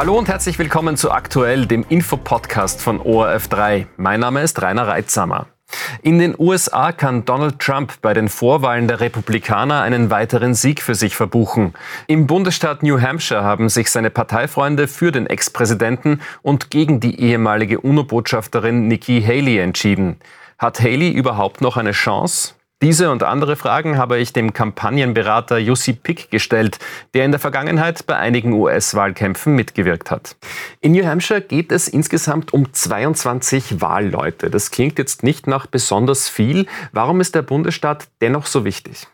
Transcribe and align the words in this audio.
Hallo 0.00 0.16
und 0.16 0.28
herzlich 0.28 0.58
willkommen 0.58 0.96
zu 0.96 1.10
Aktuell, 1.10 1.66
dem 1.66 1.84
Infopodcast 1.86 2.80
von 2.80 3.02
ORF3. 3.02 3.84
Mein 3.98 4.20
Name 4.20 4.40
ist 4.40 4.62
Rainer 4.62 4.88
Reitsamer. 4.88 5.48
In 6.00 6.18
den 6.18 6.34
USA 6.38 6.90
kann 6.90 7.26
Donald 7.26 7.58
Trump 7.58 8.00
bei 8.00 8.14
den 8.14 8.30
Vorwahlen 8.30 8.88
der 8.88 9.00
Republikaner 9.00 9.82
einen 9.82 10.08
weiteren 10.08 10.54
Sieg 10.54 10.80
für 10.80 10.94
sich 10.94 11.14
verbuchen. 11.14 11.74
Im 12.06 12.26
Bundesstaat 12.26 12.82
New 12.82 12.98
Hampshire 12.98 13.44
haben 13.44 13.68
sich 13.68 13.90
seine 13.90 14.08
Parteifreunde 14.08 14.88
für 14.88 15.12
den 15.12 15.26
Ex-Präsidenten 15.26 16.22
und 16.40 16.70
gegen 16.70 17.00
die 17.00 17.20
ehemalige 17.20 17.82
UNO-Botschafterin 17.82 18.88
Nikki 18.88 19.20
Haley 19.20 19.58
entschieden. 19.58 20.16
Hat 20.56 20.80
Haley 20.80 21.10
überhaupt 21.10 21.60
noch 21.60 21.76
eine 21.76 21.92
Chance? 21.92 22.54
Diese 22.82 23.10
und 23.10 23.22
andere 23.22 23.56
Fragen 23.56 23.98
habe 23.98 24.16
ich 24.16 24.32
dem 24.32 24.54
Kampagnenberater 24.54 25.58
Jussi 25.58 25.92
Pick 25.92 26.30
gestellt, 26.30 26.78
der 27.12 27.26
in 27.26 27.30
der 27.30 27.38
Vergangenheit 27.38 28.06
bei 28.06 28.16
einigen 28.16 28.54
US-Wahlkämpfen 28.54 29.54
mitgewirkt 29.54 30.10
hat. 30.10 30.36
In 30.80 30.92
New 30.92 31.04
Hampshire 31.04 31.42
geht 31.42 31.72
es 31.72 31.88
insgesamt 31.88 32.54
um 32.54 32.72
22 32.72 33.82
Wahlleute. 33.82 34.48
Das 34.48 34.70
klingt 34.70 34.98
jetzt 34.98 35.22
nicht 35.22 35.46
nach 35.46 35.66
besonders 35.66 36.30
viel. 36.30 36.66
Warum 36.92 37.20
ist 37.20 37.34
der 37.34 37.42
Bundesstaat 37.42 38.08
dennoch 38.22 38.46
so 38.46 38.64
wichtig? 38.64 39.08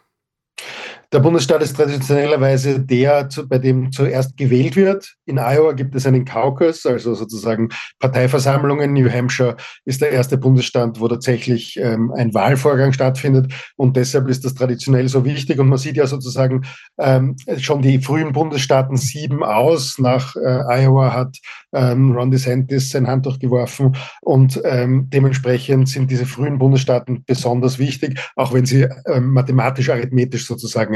Der 1.13 1.21
Bundesstaat 1.21 1.63
ist 1.63 1.77
traditionellerweise 1.77 2.81
der, 2.81 3.29
bei 3.49 3.59
dem 3.59 3.93
zuerst 3.93 4.37
gewählt 4.37 4.77
wird. 4.77 5.15
In 5.25 5.39
Iowa 5.39 5.73
gibt 5.73 5.95
es 5.95 6.07
einen 6.07 6.25
Caucus, 6.25 6.85
also 6.85 7.15
sozusagen 7.15 7.69
Parteiversammlungen. 8.01 8.93
New 8.93 9.11
Hampshire 9.11 9.57
ist 9.85 10.01
der 10.03 10.11
erste 10.11 10.37
Bundesstaat, 10.37 11.01
wo 11.01 11.07
tatsächlich 11.09 11.79
ähm, 11.79 12.13
ein 12.17 12.35
Wahlvorgang 12.35 12.93
stattfindet. 12.93 13.53
Und 13.77 13.97
deshalb 13.97 14.29
ist 14.29 14.45
das 14.45 14.55
traditionell 14.55 15.09
so 15.09 15.25
wichtig. 15.25 15.59
Und 15.61 15.69
man 15.69 15.79
sieht 15.79 15.97
ja 15.97 16.07
sozusagen 16.07 16.63
ähm, 16.99 17.37
schon 17.59 17.83
die 17.83 18.01
frühen 18.01 18.33
Bundesstaaten 18.33 18.97
sieben 18.97 19.45
aus. 19.45 19.99
Nach 19.99 20.35
äh, 20.37 20.85
Iowa 20.85 21.13
hat 21.13 21.37
ähm, 21.73 22.13
Ron 22.13 22.31
DeSantis 22.31 22.91
sein 22.91 23.07
Handtuch 23.07 23.39
geworfen. 23.39 23.97
Und 24.23 24.61
ähm, 24.65 25.09
dementsprechend 25.11 25.89
sind 25.89 26.11
diese 26.11 26.27
frühen 26.27 26.59
Bundesstaaten 26.59 27.23
besonders 27.25 27.79
wichtig, 27.79 28.19
auch 28.35 28.53
wenn 28.53 28.67
sie 28.67 28.89
ähm, 29.07 29.33
mathematisch, 29.33 29.89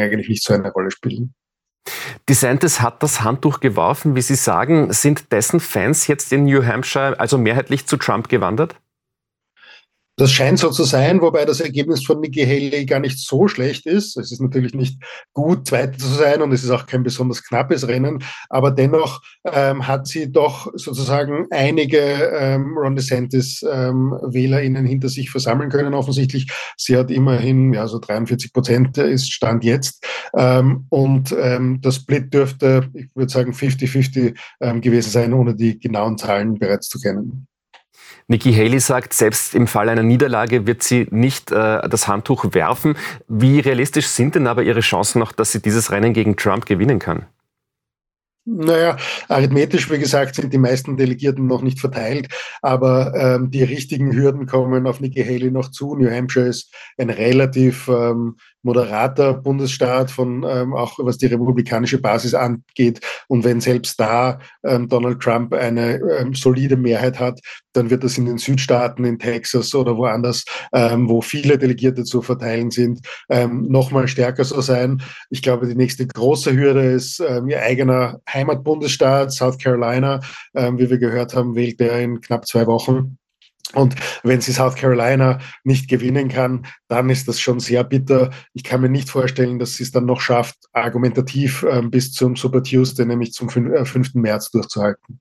sozusagen 0.01 0.12
eigentlich 0.12 0.29
nicht 0.29 0.43
so 0.43 0.55
eine 0.55 0.70
Rolle 0.73 0.91
spielen. 0.91 1.34
DeSantis 2.29 2.81
hat 2.81 3.03
das 3.03 3.23
Handtuch 3.23 3.61
geworfen. 3.61 4.15
Wie 4.15 4.23
Sie 4.23 4.34
sagen, 4.34 4.92
sind 4.92 5.33
dessen 5.33 5.61
Fans 5.61 6.07
jetzt 6.07 6.33
in 6.33 6.45
New 6.45 6.65
Hampshire 6.65 7.19
also 7.19 7.39
mehrheitlich 7.39 7.87
zu 7.87 7.97
Trump 7.97 8.29
gewandert? 8.29 8.77
Das 10.21 10.33
scheint 10.33 10.59
so 10.59 10.69
zu 10.69 10.85
sein, 10.85 11.23
wobei 11.23 11.47
das 11.47 11.61
Ergebnis 11.61 12.05
von 12.05 12.21
Nikki 12.21 12.45
Haley 12.45 12.85
gar 12.85 13.01
nicht 13.01 13.19
so 13.19 13.49
schlecht 13.49 13.87
ist. 13.87 14.19
Es 14.19 14.31
ist 14.31 14.43
natürlich 14.43 14.75
nicht 14.75 15.03
gut, 15.33 15.67
Zweiter 15.67 15.97
zu 15.97 16.09
sein 16.09 16.43
und 16.43 16.53
es 16.53 16.63
ist 16.63 16.69
auch 16.69 16.85
kein 16.85 17.03
besonders 17.03 17.43
knappes 17.43 17.89
Rennen, 17.89 18.23
aber 18.51 18.71
dennoch 18.71 19.23
ähm, 19.51 19.89
hat 19.89 20.07
sie 20.09 20.31
doch 20.31 20.71
sozusagen 20.75 21.47
einige 21.51 21.98
ähm, 21.98 22.77
Ron 22.77 22.97
DeSantis 22.97 23.63
ähm, 23.63 24.15
WählerInnen 24.23 24.85
hinter 24.85 25.09
sich 25.09 25.31
versammeln 25.31 25.71
können 25.71 25.95
offensichtlich. 25.95 26.53
Sie 26.77 26.98
hat 26.98 27.11
immerhin, 27.11 27.73
ja, 27.73 27.89
so 27.89 27.98
43 27.98 28.53
Prozent 28.53 28.98
ist 28.98 29.33
Stand 29.33 29.65
jetzt 29.65 30.05
ähm, 30.37 30.85
und 30.91 31.35
ähm, 31.41 31.81
das 31.81 31.97
Split 31.97 32.35
dürfte, 32.35 32.91
ich 32.93 33.09
würde 33.15 33.33
sagen, 33.33 33.53
50-50 33.53 34.37
ähm, 34.61 34.83
gewesen 34.83 35.13
sein, 35.13 35.33
ohne 35.33 35.55
die 35.55 35.79
genauen 35.79 36.19
Zahlen 36.19 36.59
bereits 36.59 36.91
zu 36.91 37.01
kennen. 37.01 37.47
Nikki 38.29 38.53
Haley 38.53 38.79
sagt, 38.79 39.12
selbst 39.12 39.55
im 39.55 39.67
Fall 39.67 39.89
einer 39.89 40.05
Niederlage 40.05 40.67
wird 40.67 40.83
sie 40.83 41.09
nicht 41.11 41.51
äh, 41.51 41.89
das 41.89 42.07
Handtuch 42.07 42.47
werfen. 42.53 42.97
Wie 43.27 43.59
realistisch 43.59 44.07
sind 44.07 44.37
denn 44.37 44.47
aber 44.47 44.62
ihre 44.62 44.81
Chancen 44.81 45.19
noch, 45.19 45.33
dass 45.33 45.53
sie 45.53 45.61
dieses 45.61 45.91
Rennen 45.91 46.12
gegen 46.12 46.37
Trump 46.37 46.67
gewinnen 46.67 47.01
kann? 47.01 47.27
Naja, 48.47 48.97
arithmetisch, 49.29 49.91
wie 49.91 49.98
gesagt, 49.98 50.34
sind 50.34 50.53
die 50.53 50.59
meisten 50.59 50.97
Delegierten 50.97 51.47
noch 51.47 51.61
nicht 51.61 51.79
verteilt, 51.79 52.29
aber 52.62 53.15
ähm, 53.15 53.51
die 53.51 53.62
richtigen 53.62 54.12
Hürden 54.14 54.47
kommen 54.47 54.87
auf 54.87 55.01
Nikki 55.01 55.23
Haley 55.23 55.51
noch 55.51 55.70
zu. 55.70 55.95
New 55.95 56.11
Hampshire 56.11 56.47
ist 56.47 56.74
ein 56.97 57.11
relativ 57.11 57.86
ähm, 57.89 58.36
moderater 58.63 59.35
Bundesstaat, 59.35 60.11
von 60.11 60.45
ähm, 60.48 60.75
auch 60.75 60.98
was 60.98 61.19
die 61.19 61.27
republikanische 61.27 62.01
Basis 62.01 62.35
angeht. 62.35 63.01
Und 63.29 63.45
wenn 63.45 63.61
selbst 63.61 63.98
da 63.98 64.39
ähm, 64.65 64.89
Donald 64.89 65.21
Trump 65.21 65.55
eine 65.55 66.01
ähm, 66.19 66.35
solide 66.35 66.77
Mehrheit 66.77 67.19
hat, 67.19 67.41
dann 67.73 67.91
wird 67.91 68.05
das 68.05 68.19
in 68.19 68.27
den 68.27 68.39
Südstaaten, 68.39 69.05
in 69.05 69.19
Texas 69.19 69.75
oder 69.75 69.97
woanders, 69.97 70.45
ähm, 70.73 71.09
wo 71.09 71.21
viele 71.21 71.59
Delegierte 71.59 72.05
zu 72.05 72.23
verteilen 72.23 72.71
sind, 72.71 73.01
ähm, 73.29 73.69
nochmal 73.69 74.09
stärker 74.09 74.45
so 74.45 74.61
sein. 74.61 75.03
Ich 75.31 75.42
glaube, 75.42 75.67
die 75.67 75.77
nächste 75.77 76.07
große 76.07 76.53
Hürde 76.53 76.83
ist 76.83 77.21
ähm, 77.21 77.48
ihr 77.48 77.63
eigener 77.63 78.21
Heimatbundesstaat, 78.33 79.33
South 79.33 79.59
Carolina. 79.59 80.21
Ähm, 80.55 80.79
wie 80.79 80.91
wir 80.91 80.98
gehört 80.98 81.35
haben, 81.35 81.55
wählt 81.55 81.81
er 81.81 82.01
in 82.01 82.21
knapp 82.21 82.47
zwei 82.47 82.67
Wochen. 82.67 83.19
Und 83.75 83.95
wenn 84.23 84.41
sie 84.41 84.53
South 84.53 84.75
Carolina 84.75 85.39
nicht 85.64 85.89
gewinnen 85.89 86.29
kann, 86.29 86.67
dann 86.89 87.08
ist 87.08 87.29
das 87.29 87.41
schon 87.41 87.61
sehr 87.61 87.85
bitter. 87.85 88.31
Ich 88.53 88.64
kann 88.64 88.81
mir 88.81 88.89
nicht 88.89 89.08
vorstellen, 89.08 89.58
dass 89.58 89.75
sie 89.75 89.85
es 89.85 89.92
dann 89.92 90.07
noch 90.07 90.20
schafft, 90.20 90.57
argumentativ 90.73 91.63
äh, 91.63 91.83
bis 91.83 92.13
zum 92.13 92.36
Super 92.36 92.63
Tuesday, 92.63 93.07
nämlich 93.07 93.33
zum 93.33 93.48
5. 93.48 93.95
Äh, 93.95 94.19
März 94.19 94.51
durchzuhalten. 94.51 95.20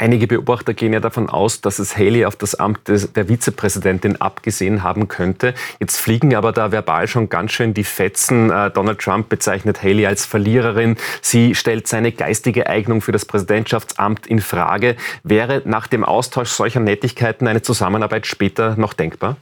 Einige 0.00 0.28
Beobachter 0.28 0.74
gehen 0.74 0.92
ja 0.92 1.00
davon 1.00 1.28
aus, 1.28 1.60
dass 1.60 1.80
es 1.80 1.96
Haley 1.96 2.24
auf 2.24 2.36
das 2.36 2.54
Amt 2.54 2.86
des, 2.86 3.12
der 3.12 3.26
Vizepräsidentin 3.26 4.20
abgesehen 4.20 4.84
haben 4.84 5.08
könnte. 5.08 5.54
Jetzt 5.80 5.96
fliegen 5.96 6.36
aber 6.36 6.52
da 6.52 6.70
verbal 6.70 7.08
schon 7.08 7.28
ganz 7.28 7.50
schön 7.50 7.74
die 7.74 7.82
Fetzen. 7.82 8.48
Äh, 8.48 8.70
Donald 8.70 9.00
Trump 9.00 9.28
bezeichnet 9.28 9.82
Haley 9.82 10.06
als 10.06 10.24
Verliererin. 10.24 10.96
Sie 11.20 11.56
stellt 11.56 11.88
seine 11.88 12.12
geistige 12.12 12.68
Eignung 12.68 13.00
für 13.00 13.10
das 13.10 13.24
Präsidentschaftsamt 13.24 14.28
in 14.28 14.40
Frage. 14.40 14.94
Wäre 15.24 15.62
nach 15.64 15.88
dem 15.88 16.04
Austausch 16.04 16.50
solcher 16.50 16.78
Nettigkeiten 16.78 17.48
eine 17.48 17.62
Zusammenarbeit 17.62 18.28
später 18.28 18.76
noch 18.76 18.92
denkbar? 18.92 19.36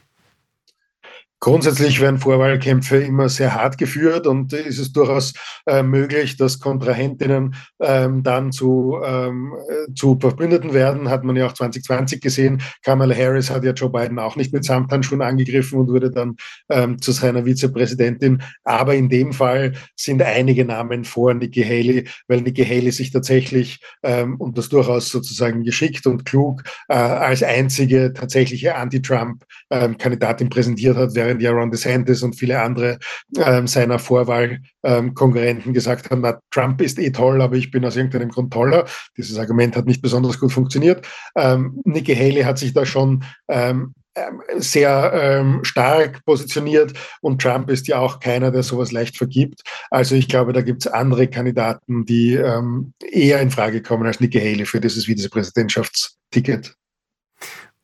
Grundsätzlich 1.46 2.00
werden 2.00 2.18
Vorwahlkämpfe 2.18 2.96
immer 2.96 3.28
sehr 3.28 3.54
hart 3.54 3.78
geführt 3.78 4.26
und 4.26 4.52
ist 4.52 4.80
es 4.80 4.92
durchaus 4.92 5.32
äh, 5.66 5.80
möglich, 5.80 6.36
dass 6.36 6.58
Kontrahentinnen 6.58 7.54
ähm, 7.78 8.24
dann 8.24 8.50
zu, 8.50 8.98
ähm, 9.04 9.54
äh, 9.68 9.94
zu 9.94 10.18
Verbündeten 10.20 10.74
werden. 10.74 11.08
Hat 11.08 11.22
man 11.22 11.36
ja 11.36 11.46
auch 11.46 11.52
2020 11.52 12.20
gesehen. 12.20 12.62
Kamala 12.82 13.14
Harris 13.14 13.48
hat 13.48 13.62
ja 13.62 13.70
Joe 13.70 13.90
Biden 13.90 14.18
auch 14.18 14.34
nicht 14.34 14.52
mit 14.52 14.64
Samthandschuhen 14.64 15.22
angegriffen 15.22 15.78
und 15.78 15.88
wurde 15.88 16.10
dann 16.10 16.34
ähm, 16.68 17.00
zu 17.00 17.12
seiner 17.12 17.44
Vizepräsidentin. 17.44 18.42
Aber 18.64 18.96
in 18.96 19.08
dem 19.08 19.32
Fall 19.32 19.74
sind 19.94 20.22
einige 20.22 20.64
Namen 20.64 21.04
vor 21.04 21.32
Nikki 21.32 21.62
Haley, 21.62 22.08
weil 22.26 22.40
Nikki 22.40 22.64
Haley 22.64 22.90
sich 22.90 23.12
tatsächlich 23.12 23.78
ähm, 24.02 24.34
und 24.40 24.58
das 24.58 24.68
durchaus 24.68 25.10
sozusagen 25.10 25.62
geschickt 25.62 26.08
und 26.08 26.24
klug 26.24 26.64
äh, 26.88 26.94
als 26.94 27.44
einzige 27.44 28.12
tatsächliche 28.12 28.74
Anti-Trump-Kandidatin 28.74 30.46
ähm, 30.46 30.50
präsentiert 30.50 30.96
hat, 30.96 31.14
während 31.14 31.35
ja 31.41 31.50
Ron 31.52 31.70
DeSantis 31.70 32.22
und 32.22 32.34
viele 32.34 32.60
andere 32.60 32.98
ähm, 33.36 33.66
seiner 33.66 33.98
Vorwahlkonkurrenten 33.98 35.69
ähm, 35.69 35.74
gesagt 35.74 36.10
haben, 36.10 36.20
na, 36.20 36.38
Trump 36.50 36.80
ist 36.80 36.98
eh 36.98 37.10
toll, 37.10 37.42
aber 37.42 37.56
ich 37.56 37.70
bin 37.70 37.84
aus 37.84 37.97
irgendeinem 37.97 38.30
Grund 38.30 38.52
toller. 38.52 38.86
Dieses 39.16 39.38
Argument 39.38 39.76
hat 39.76 39.86
nicht 39.86 40.02
besonders 40.02 40.38
gut 40.38 40.52
funktioniert. 40.52 41.06
Ähm, 41.36 41.80
Nikki 41.84 42.14
Haley 42.14 42.42
hat 42.42 42.58
sich 42.58 42.72
da 42.72 42.86
schon 42.86 43.25
ähm, 43.48 43.94
ähm, 44.16 44.41
sehr 44.56 45.12
ähm, 45.12 45.62
stark 45.62 46.25
positioniert 46.25 46.94
und 47.20 47.42
Trump 47.42 47.69
ist 47.69 47.86
ja 47.86 47.98
auch 47.98 48.19
keiner, 48.19 48.50
der 48.50 48.62
sowas 48.62 48.91
leicht 48.91 49.19
vergibt. 49.19 49.60
Also 49.91 50.14
ich 50.14 50.26
glaube, 50.26 50.54
da 50.54 50.62
gibt 50.62 50.86
es 50.86 50.91
andere 50.91 51.28
Kandidaten, 51.28 52.06
die 52.06 52.34
ähm, 52.34 52.94
eher 53.04 53.42
in 53.42 53.50
Frage 53.50 53.82
kommen 53.82 54.06
als 54.06 54.19
Nikki 54.19 54.38
Haley 54.41 54.64
für 54.64 54.80
dieses 54.80 55.06
Vizepräsidentschaftsticket. 55.06 56.76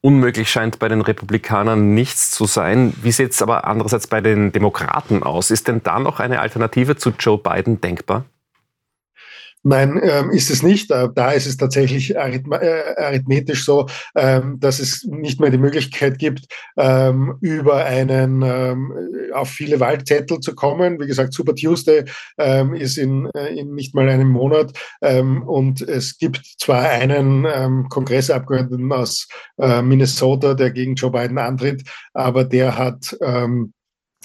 Unmöglich 0.04 0.50
scheint 0.50 0.80
bei 0.80 0.88
den 0.88 1.00
Republikanern 1.00 1.94
nichts 1.94 2.32
zu 2.32 2.46
sein. 2.46 2.92
Wie 3.02 3.12
sieht 3.12 3.30
es 3.30 3.40
aber 3.40 3.68
andererseits 3.68 4.08
bei 4.08 4.20
den 4.20 4.50
Demokraten 4.50 5.22
aus? 5.22 5.52
Ist 5.52 5.68
denn 5.68 5.80
da 5.84 6.00
noch 6.00 6.18
eine 6.18 6.40
Alternative 6.40 6.96
zu 6.96 7.10
Joe 7.16 7.38
Biden 7.38 7.80
denkbar? 7.80 8.24
Nein, 9.64 10.00
ähm, 10.02 10.30
ist 10.30 10.50
es 10.50 10.64
nicht. 10.64 10.90
Äh, 10.90 11.08
da 11.14 11.30
ist 11.30 11.46
es 11.46 11.56
tatsächlich 11.56 12.16
äh, 12.16 12.40
arithmetisch 12.96 13.64
so, 13.64 13.86
ähm, 14.16 14.58
dass 14.58 14.80
es 14.80 15.04
nicht 15.04 15.40
mehr 15.40 15.50
die 15.50 15.58
Möglichkeit 15.58 16.18
gibt, 16.18 16.46
ähm, 16.76 17.36
über 17.40 17.84
einen 17.84 18.42
auf 19.32 19.50
viele 19.50 19.80
Wahlzettel 19.80 20.40
zu 20.40 20.54
kommen. 20.54 21.00
Wie 21.00 21.06
gesagt, 21.06 21.32
Super 21.32 21.54
Tuesday 21.54 22.04
ähm, 22.38 22.74
ist 22.74 22.98
in, 22.98 23.28
äh, 23.34 23.58
in 23.58 23.74
nicht 23.74 23.94
mal 23.94 24.08
einem 24.08 24.28
Monat 24.28 24.72
ähm, 25.00 25.42
und 25.42 25.80
es 25.82 26.18
gibt 26.18 26.44
zwar 26.58 26.88
einen 26.88 27.88
Kongressabgeordneten 27.88 28.92
aus 28.92 29.28
äh, 29.58 29.82
Minnesota, 29.82 30.54
der 30.54 30.70
gegen 30.70 30.94
Joe 30.94 31.10
Biden 31.10 31.38
antritt, 31.38 31.82
aber 32.12 32.44
der 32.44 32.76
hat 32.76 33.16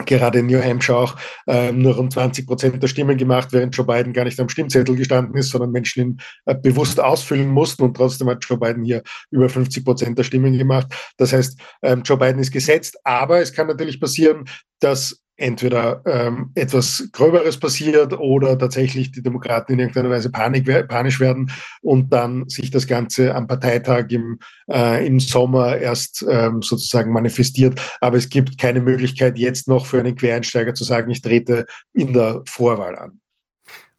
gerade 0.06 0.40
in 0.40 0.48
New 0.48 0.62
Hampshire 0.62 0.98
auch 0.98 1.16
äh, 1.48 1.72
nur 1.72 1.96
rund 1.96 2.14
20 2.14 2.46
Prozent 2.46 2.82
der 2.82 2.88
Stimmen 2.88 3.18
gemacht, 3.18 3.50
während 3.52 3.76
Joe 3.76 3.86
Biden 3.86 4.14
gar 4.14 4.26
nicht 4.26 4.40
am 4.40 4.50
Stimmzettel 4.50 4.96
gestanden 4.96 5.36
ist, 5.36 5.50
sondern 5.50 5.72
Menschen 5.72 6.02
ihn 6.02 6.18
äh, 6.46 6.56
bewusst 6.56 7.00
ausfüllen 7.00 7.50
mussten 7.50 7.84
und 7.84 7.96
trotzdem 7.96 8.30
hat 8.30 8.46
Joe 8.46 8.58
Biden 8.58 8.84
hier 8.84 9.04
über 9.32 9.50
50 9.50 9.84
Prozent 9.84 10.18
der 10.18 10.24
Stimmen 10.24 10.58
gemacht. 10.58 10.88
Das 11.18 11.34
heißt, 11.34 11.60
ähm, 11.82 12.04
Joe 12.04 12.18
Biden 12.18 12.40
ist 12.40 12.52
gesetzt, 12.52 12.98
aber 13.04 13.42
es 13.42 13.54
kann 13.54 13.68
natürlich 13.68 14.00
passieren, 14.00 14.46
dass 14.80 15.22
entweder 15.38 16.01
ähm, 16.06 16.51
etwas 16.56 17.10
Gröberes 17.12 17.57
passiert 17.57 18.13
oder 18.19 18.57
tatsächlich 18.57 19.12
die 19.12 19.22
Demokraten 19.22 19.74
in 19.74 19.80
irgendeiner 19.80 20.10
Weise 20.10 20.31
panik, 20.31 20.88
panisch 20.88 21.19
werden 21.19 21.51
und 21.81 22.12
dann 22.12 22.50
sich 22.50 22.72
das 22.72 22.88
Ganze 22.88 23.34
am 23.36 23.48
Parteitag 23.48 24.07
im, 24.10 24.39
äh, 24.69 25.06
im 25.06 25.19
Sommer 25.19 25.78
erst 25.78 26.25
ähm, 26.28 26.62
sozusagen 26.62 27.13
manifestiert. 27.13 27.80
Aber 28.01 28.18
es 28.18 28.30
gibt 28.30 28.57
keine 28.57 28.81
Möglichkeit, 28.81 29.38
jetzt 29.38 29.68
noch 29.68 29.86
für 29.86 30.00
einen 30.00 30.16
Quereinsteiger 30.16 30.74
zu 30.74 30.84
sagen, 30.84 31.12
ich 31.12 31.22
trete 31.22 31.66
in 31.94 32.13
der 32.13 32.42
Vorwahl 32.45 32.98
an. 32.98 33.19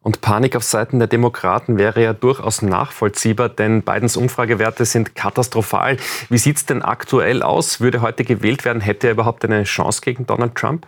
Und 0.01 0.21
Panik 0.21 0.55
auf 0.55 0.63
Seiten 0.63 0.99
der 0.99 1.09
Demokraten 1.09 1.77
wäre 1.77 2.01
ja 2.01 2.13
durchaus 2.13 2.61
nachvollziehbar, 2.61 3.49
denn 3.49 3.81
Bidens 3.81 4.15
Umfragewerte 4.15 4.85
sind 4.85 5.13
katastrophal. 5.13 5.97
Wie 6.29 6.37
sieht 6.37 6.55
es 6.55 6.65
denn 6.65 6.81
aktuell 6.81 7.43
aus? 7.43 7.81
Würde 7.81 8.01
heute 8.01 8.23
gewählt 8.23 8.63
werden, 8.63 8.81
hätte 8.81 9.07
er 9.07 9.13
überhaupt 9.13 9.43
eine 9.43 9.63
Chance 9.65 10.01
gegen 10.01 10.25
Donald 10.25 10.55
Trump? 10.55 10.87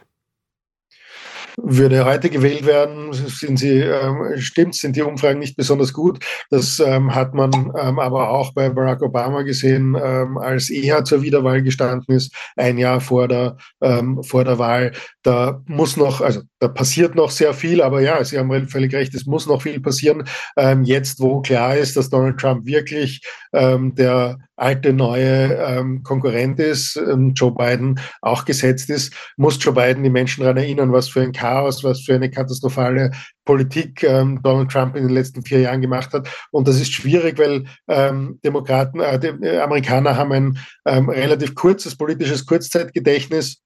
Würde 1.57 2.05
heute 2.05 2.29
gewählt 2.29 2.65
werden, 2.65 3.13
sind 3.13 3.59
sie, 3.59 3.79
ähm, 3.79 4.37
stimmt, 4.37 4.75
sind 4.75 4.95
die 4.95 5.01
Umfragen 5.01 5.39
nicht 5.39 5.55
besonders 5.55 5.93
gut. 5.93 6.23
Das 6.49 6.79
ähm, 6.79 7.13
hat 7.13 7.33
man 7.33 7.51
ähm, 7.77 7.99
aber 7.99 8.29
auch 8.29 8.53
bei 8.53 8.69
Barack 8.69 9.01
Obama 9.01 9.41
gesehen, 9.43 9.97
ähm, 10.01 10.37
als 10.37 10.69
er 10.69 11.03
zur 11.03 11.21
Wiederwahl 11.21 11.61
gestanden 11.61 12.15
ist, 12.15 12.33
ein 12.55 12.77
Jahr 12.77 13.01
vor 13.01 13.27
der, 13.27 13.57
ähm, 13.81 14.23
vor 14.23 14.43
der 14.43 14.59
Wahl. 14.59 14.91
Da 15.23 15.61
muss 15.67 15.97
noch, 15.97 16.21
also 16.21 16.41
da 16.59 16.67
passiert 16.67 17.15
noch 17.15 17.31
sehr 17.31 17.53
viel, 17.53 17.81
aber 17.81 18.01
ja, 18.01 18.23
Sie 18.23 18.37
haben 18.37 18.67
völlig 18.67 18.93
recht, 18.93 19.13
es 19.13 19.25
muss 19.25 19.47
noch 19.47 19.61
viel 19.61 19.79
passieren. 19.79 20.23
Ähm, 20.57 20.83
jetzt, 20.83 21.19
wo 21.19 21.41
klar 21.41 21.75
ist, 21.75 21.97
dass 21.97 22.09
Donald 22.09 22.39
Trump 22.39 22.65
wirklich 22.65 23.21
der 23.53 24.37
alte 24.55 24.93
neue 24.93 25.99
Konkurrent 26.03 26.57
ist, 26.57 26.97
Joe 27.35 27.53
Biden 27.53 27.99
auch 28.21 28.45
gesetzt 28.45 28.89
ist, 28.89 29.13
muss 29.35 29.61
Joe 29.61 29.73
Biden 29.73 30.03
die 30.03 30.09
Menschen 30.09 30.41
daran 30.43 30.55
erinnern, 30.55 30.93
was 30.93 31.09
für 31.09 31.19
ein 31.19 31.33
Chaos, 31.41 31.83
was 31.83 32.01
für 32.01 32.13
eine 32.13 32.29
katastrophale 32.29 33.11
Politik 33.45 34.03
ähm, 34.03 34.39
Donald 34.43 34.69
Trump 34.69 34.95
in 34.95 35.07
den 35.07 35.13
letzten 35.13 35.41
vier 35.41 35.61
Jahren 35.61 35.81
gemacht 35.81 36.13
hat. 36.13 36.29
Und 36.51 36.67
das 36.67 36.79
ist 36.79 36.93
schwierig, 36.93 37.39
weil 37.39 37.65
ähm, 37.87 38.39
Demokraten, 38.45 38.99
äh, 38.99 39.19
die 39.19 39.49
Amerikaner 39.49 40.15
haben 40.15 40.31
ein 40.31 40.59
ähm, 40.85 41.09
relativ 41.09 41.55
kurzes 41.55 41.95
politisches 41.95 42.45
Kurzzeitgedächtnis 42.45 43.61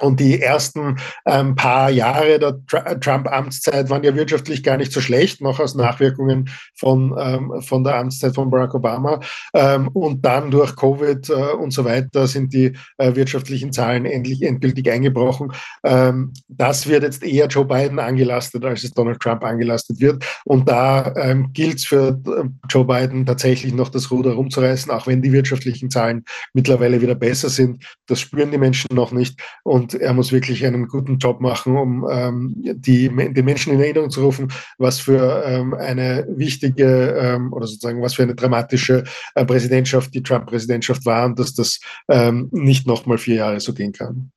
und 0.00 0.20
die 0.20 0.40
ersten 0.40 0.96
ähm, 1.26 1.54
paar 1.54 1.90
Jahre 1.90 2.38
der 2.38 3.00
Trump-Amtszeit 3.00 3.90
waren 3.90 4.02
ja 4.02 4.14
wirtschaftlich 4.14 4.62
gar 4.62 4.76
nicht 4.76 4.92
so 4.92 5.00
schlecht, 5.00 5.40
noch 5.40 5.60
aus 5.60 5.74
Nachwirkungen 5.74 6.48
von, 6.76 7.14
ähm, 7.18 7.62
von 7.62 7.84
der 7.84 7.96
Amtszeit 7.96 8.34
von 8.34 8.50
Barack 8.50 8.74
Obama. 8.74 9.20
Ähm, 9.54 9.88
und 9.88 10.24
dann 10.24 10.50
durch 10.50 10.76
Covid 10.76 11.28
äh, 11.28 11.32
und 11.32 11.72
so 11.72 11.84
weiter 11.84 12.26
sind 12.26 12.52
die 12.52 12.72
äh, 12.98 13.14
wirtschaftlichen 13.14 13.72
Zahlen 13.72 14.06
endlich 14.06 14.42
endgültig 14.42 14.90
eingebrochen. 14.90 15.52
Ähm, 15.84 16.32
das 16.48 16.86
wird 16.86 17.02
jetzt 17.02 17.22
eher 17.22 17.46
Joe 17.46 17.64
Biden 17.64 17.98
angelastet, 17.98 18.64
als 18.64 18.84
es 18.84 18.92
Donald 18.92 19.20
Trump 19.20 19.44
angelastet 19.44 20.00
wird. 20.00 20.24
Und 20.44 20.68
da 20.68 21.14
ähm, 21.16 21.52
gilt 21.52 21.78
es 21.78 21.84
für 21.84 22.20
äh, 22.26 22.44
Joe 22.68 22.84
Biden 22.84 23.26
tatsächlich 23.26 23.74
noch 23.74 23.88
das 23.88 24.10
Ruder 24.10 24.32
rumzureißen, 24.32 24.90
auch 24.90 25.06
wenn 25.06 25.22
die 25.22 25.32
wirtschaftlichen 25.32 25.90
Zahlen 25.90 26.24
mittlerweile 26.54 27.00
wieder 27.00 27.14
besser 27.14 27.48
sind. 27.48 27.84
Das 28.06 28.20
spüren 28.20 28.50
die 28.50 28.58
Menschen 28.58 28.94
noch 28.94 29.12
nicht. 29.12 29.40
Und 29.62 29.89
er 29.94 30.12
muss 30.12 30.32
wirklich 30.32 30.64
einen 30.64 30.88
guten 30.88 31.18
Job 31.18 31.40
machen, 31.40 31.76
um 31.76 32.06
ähm, 32.10 32.54
die, 32.56 33.08
den 33.08 33.44
Menschen 33.44 33.72
in 33.72 33.80
Erinnerung 33.80 34.10
zu 34.10 34.22
rufen, 34.24 34.52
was 34.78 35.00
für 35.00 35.42
ähm, 35.44 35.74
eine 35.74 36.26
wichtige 36.28 37.16
ähm, 37.18 37.52
oder 37.52 37.66
sozusagen 37.66 38.02
was 38.02 38.14
für 38.14 38.22
eine 38.22 38.34
dramatische 38.34 39.04
äh, 39.34 39.44
Präsidentschaft 39.44 40.14
die 40.14 40.22
Trump-Präsidentschaft 40.22 41.04
war 41.06 41.26
und 41.26 41.38
dass 41.38 41.54
das 41.54 41.80
ähm, 42.08 42.48
nicht 42.52 42.86
nochmal 42.86 43.18
vier 43.18 43.36
Jahre 43.36 43.60
so 43.60 43.72
gehen 43.72 43.92
kann. 43.92 44.32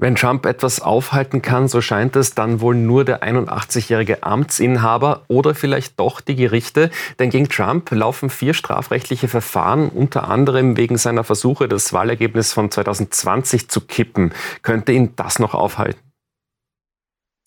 Wenn 0.00 0.14
Trump 0.14 0.46
etwas 0.46 0.80
aufhalten 0.80 1.42
kann, 1.42 1.66
so 1.66 1.80
scheint 1.80 2.14
es 2.14 2.32
dann 2.32 2.60
wohl 2.60 2.76
nur 2.76 3.04
der 3.04 3.24
81-jährige 3.24 4.22
Amtsinhaber 4.22 5.24
oder 5.26 5.56
vielleicht 5.56 5.98
doch 5.98 6.20
die 6.20 6.36
Gerichte. 6.36 6.90
Denn 7.18 7.30
gegen 7.30 7.48
Trump 7.48 7.90
laufen 7.90 8.30
vier 8.30 8.54
strafrechtliche 8.54 9.26
Verfahren, 9.26 9.88
unter 9.88 10.28
anderem 10.28 10.76
wegen 10.76 10.98
seiner 10.98 11.24
Versuche, 11.24 11.66
das 11.66 11.92
Wahlergebnis 11.92 12.52
von 12.52 12.70
2020 12.70 13.68
zu 13.68 13.80
kippen. 13.80 14.32
Könnte 14.62 14.92
ihn 14.92 15.16
das 15.16 15.40
noch 15.40 15.54
aufhalten? 15.54 16.07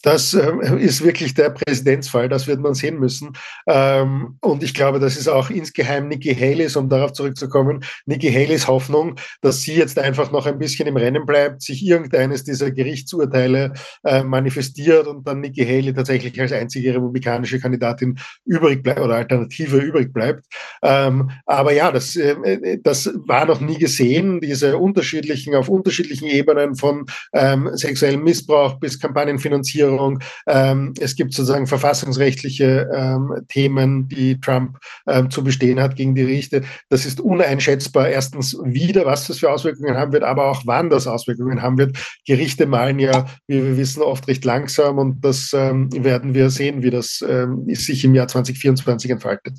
Das 0.04 0.34
äh, 0.34 0.52
ist 0.80 1.04
wirklich 1.04 1.34
der 1.34 1.52
Präsidentsfall, 1.52 2.30
das 2.30 2.48
wird 2.48 2.60
man 2.60 2.74
sehen 2.74 3.00
müssen. 3.00 3.34
Ähm, 3.68 4.38
und 4.42 4.64
ich 4.64 4.74
glaube, 4.74 5.00
das 5.00 5.18
ist 5.18 5.28
auch 5.28 5.50
insgeheim 5.50 6.08
Nikki 6.08 6.34
Haleys, 6.34 6.76
um 6.76 6.90
darauf 6.90 7.14
zurückzukommen, 7.14 7.84
Nikki 8.06 8.32
Haleys 8.32 8.68
Hoffnung, 8.68 9.16
dass 9.42 9.62
sie 9.62 9.76
jetzt 9.76 10.00
einfach 10.00 10.32
noch 10.32 10.46
ein 10.46 10.58
bisschen 10.58 10.88
im 10.88 10.98
Rennen 10.98 11.26
bleibt, 11.26 11.62
sich 11.62 11.86
irgendeines 11.86 12.44
dieser 12.44 12.72
Gerichtsurteile 12.72 13.74
äh, 14.04 14.24
manifestiert 14.24 15.08
und 15.08 15.28
dann 15.28 15.42
Nikki 15.42 15.66
Haley 15.66 15.94
tatsächlich 15.94 16.40
als 16.40 16.52
einzige 16.52 16.96
republikanische 16.96 17.60
Kandidatin 17.60 18.18
übrig 18.46 18.84
bleibt 18.84 19.00
oder 19.00 19.16
Alternative 19.16 19.78
übrig 19.78 20.14
bleibt. 20.14 20.46
Ähm, 20.82 21.30
aber 21.46 21.74
ja, 21.74 21.92
das, 21.92 22.16
äh, 22.16 22.80
das 22.84 23.10
war 23.26 23.46
noch 23.46 23.62
nie 23.62 23.78
gesehen, 23.78 24.42
diese 24.42 24.78
unterschiedlichen, 24.78 25.56
auf 25.56 25.70
unterschiedlichen 25.70 26.28
Ebenen 26.28 26.76
von 26.76 27.06
ähm, 27.34 27.70
sexuellem 27.74 28.24
Missbrauch 28.24 28.80
bis 28.80 29.00
Kampagnenfinanzierung 29.00 29.91
Regierung. 29.92 30.20
Ähm, 30.48 30.94
es 31.00 31.16
gibt 31.16 31.34
sozusagen 31.34 31.68
verfassungsrechtliche 31.68 32.90
ähm, 32.94 33.34
Themen, 33.48 34.08
die 34.08 34.40
Trump 34.40 34.78
ähm, 35.08 35.30
zu 35.30 35.44
bestehen 35.44 35.80
hat 35.80 35.96
gegen 35.96 36.16
die 36.16 36.22
Gerichte. 36.22 36.64
Das 36.90 37.06
ist 37.06 37.20
uneinschätzbar. 37.20 38.10
Erstens 38.10 38.58
wieder, 38.64 39.06
was 39.06 39.28
das 39.28 39.40
für 39.40 39.52
Auswirkungen 39.52 39.96
haben 39.96 40.14
wird, 40.14 40.24
aber 40.24 40.46
auch 40.46 40.64
wann 40.66 40.90
das 40.90 41.08
Auswirkungen 41.08 41.62
haben 41.62 41.78
wird. 41.78 41.98
Gerichte 42.26 42.66
malen 42.66 43.00
ja, 43.00 43.26
wie 43.48 43.64
wir 43.64 43.78
wissen, 43.78 44.02
oft 44.02 44.28
recht 44.28 44.46
langsam 44.46 44.98
und 44.98 45.24
das 45.24 45.52
ähm, 45.54 45.90
werden 46.04 46.34
wir 46.34 46.50
sehen, 46.50 46.84
wie 46.84 46.90
das 46.90 47.24
ähm, 47.28 47.66
sich 47.74 48.04
im 48.04 48.16
Jahr 48.16 48.28
2024 48.28 49.12
entfaltet. 49.12 49.58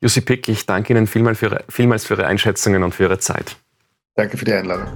Jussi 0.00 0.20
Pick, 0.20 0.48
ich 0.48 0.66
danke 0.66 0.92
Ihnen 0.92 1.06
vielmals 1.06 1.38
für, 1.38 1.46
Ihre, 1.46 1.64
vielmals 1.68 2.04
für 2.04 2.14
Ihre 2.14 2.26
Einschätzungen 2.26 2.82
und 2.82 2.94
für 2.94 3.04
Ihre 3.04 3.18
Zeit. 3.18 3.56
Danke 4.14 4.36
für 4.36 4.44
die 4.44 4.52
Einladung. 4.52 4.88